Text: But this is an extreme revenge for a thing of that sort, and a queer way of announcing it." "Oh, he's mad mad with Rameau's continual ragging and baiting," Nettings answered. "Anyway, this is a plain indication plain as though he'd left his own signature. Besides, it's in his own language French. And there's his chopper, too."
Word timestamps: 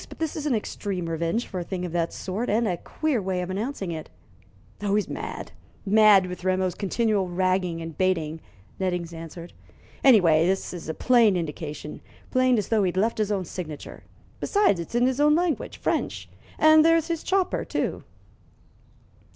But 0.09 0.17
this 0.17 0.35
is 0.35 0.47
an 0.47 0.55
extreme 0.55 1.07
revenge 1.07 1.45
for 1.45 1.59
a 1.59 1.63
thing 1.63 1.85
of 1.85 1.91
that 1.91 2.11
sort, 2.11 2.49
and 2.49 2.67
a 2.67 2.75
queer 2.77 3.21
way 3.21 3.39
of 3.43 3.51
announcing 3.51 3.91
it." 3.91 4.09
"Oh, 4.81 4.95
he's 4.95 5.07
mad 5.07 5.51
mad 5.85 6.25
with 6.25 6.43
Rameau's 6.43 6.73
continual 6.73 7.27
ragging 7.29 7.83
and 7.83 7.95
baiting," 7.95 8.41
Nettings 8.79 9.13
answered. 9.13 9.53
"Anyway, 10.03 10.47
this 10.47 10.73
is 10.73 10.89
a 10.89 10.95
plain 10.95 11.37
indication 11.37 12.01
plain 12.31 12.57
as 12.57 12.69
though 12.69 12.81
he'd 12.81 12.97
left 12.97 13.19
his 13.19 13.31
own 13.31 13.45
signature. 13.45 14.03
Besides, 14.39 14.79
it's 14.79 14.95
in 14.95 15.05
his 15.05 15.19
own 15.19 15.35
language 15.35 15.77
French. 15.77 16.27
And 16.57 16.83
there's 16.83 17.05
his 17.07 17.21
chopper, 17.21 17.63
too." 17.63 18.03